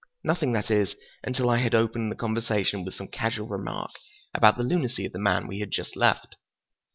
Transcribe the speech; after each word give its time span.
Nothing, 0.23 0.51
that 0.53 0.71
is, 0.71 0.95
until 1.23 1.47
I 1.47 1.59
had 1.59 1.75
opened 1.75 2.11
the 2.11 2.15
conversation 2.15 2.83
with 2.83 2.95
some 2.95 3.07
casual 3.07 3.45
remark 3.47 3.91
about 4.33 4.57
the 4.57 4.63
lunacy 4.63 5.05
of 5.05 5.13
the 5.13 5.19
man 5.19 5.45
we 5.45 5.59
had 5.59 5.69
just 5.69 5.95
left. 5.95 6.37